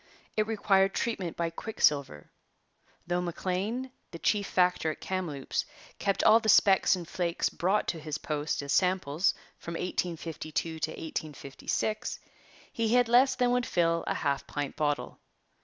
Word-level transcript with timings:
It 0.35 0.47
required 0.47 0.95
treatment 0.95 1.37
by 1.37 1.51
quicksilver. 1.51 2.31
Though 3.05 3.21
Maclean, 3.21 3.91
the 4.09 4.17
chief 4.17 4.47
factor 4.47 4.89
at 4.89 4.99
Kamloops, 4.99 5.63
kept 5.99 6.23
all 6.23 6.39
the 6.39 6.49
specks 6.49 6.95
and 6.95 7.07
flakes 7.07 7.49
brought 7.49 7.87
to 7.89 7.99
his 7.99 8.17
post 8.17 8.63
as 8.63 8.73
samples 8.73 9.35
from 9.59 9.73
1852 9.75 10.79
to 10.79 10.89
1856, 10.89 12.17
he 12.73 12.95
had 12.95 13.09
less 13.09 13.35
than 13.35 13.51
would 13.51 13.67
fill 13.67 14.03
a 14.07 14.15
half 14.15 14.47
pint 14.47 14.75
bottle. 14.75 15.19